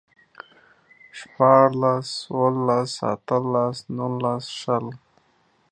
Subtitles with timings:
[1.17, 4.85] شپاړلس، اوولس، اتلس، نولس، شل